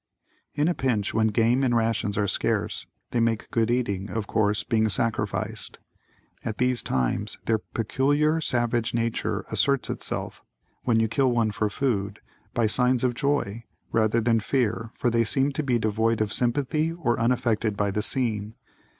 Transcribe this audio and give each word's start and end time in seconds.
In 0.55 0.67
a 0.67 0.73
pinch, 0.73 1.13
when 1.13 1.27
game 1.27 1.63
and 1.63 1.75
rations 1.77 2.17
are 2.17 2.25
scarce, 2.27 2.87
they 3.11 3.19
make 3.19 3.51
good 3.51 3.69
eating, 3.69 4.09
of 4.09 4.25
course, 4.25 4.63
being 4.63 4.89
sacrificed. 4.89 5.77
At 6.43 6.57
these 6.57 6.81
times, 6.81 7.37
their 7.45 7.59
peculiar 7.59 8.41
savage 8.41 8.95
nature 8.95 9.45
asserts 9.51 9.91
itself, 9.91 10.41
when 10.85 10.99
you 10.99 11.07
kill 11.07 11.31
one 11.31 11.51
for 11.51 11.69
food, 11.69 12.19
by 12.55 12.65
signs 12.65 13.03
of 13.03 13.13
joy, 13.13 13.63
rather 13.91 14.19
than 14.19 14.39
fear 14.39 14.89
for 14.95 15.11
they 15.11 15.23
seem 15.23 15.51
to 15.51 15.61
be 15.61 15.77
devoid 15.77 16.19
of 16.19 16.33
sympathy 16.33 16.91
or 16.93 17.19
unaffected 17.19 17.77
by 17.77 17.91
the 17.91 18.01
scene. 18.01 18.55